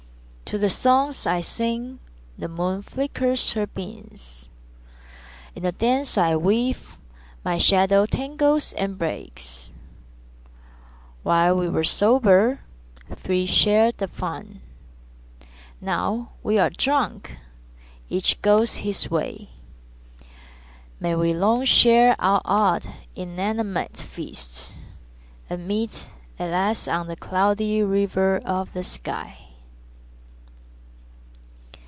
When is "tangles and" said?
8.05-8.97